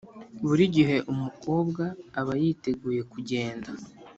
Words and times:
buri 0.45 0.65
gihe 0.75 0.97
umukobwa 1.11 1.83
aba 2.19 2.33
yiteguye 2.41 3.01
kugenda 3.11 3.69